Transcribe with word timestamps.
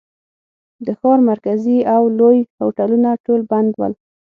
د 0.85 0.87
ښار 0.99 1.19
مرکزي 1.31 1.77
او 1.95 2.03
لوی 2.19 2.37
هوټلونه 2.59 3.09
ټول 3.25 3.41
بند 3.51 3.71
ول. 3.79 3.93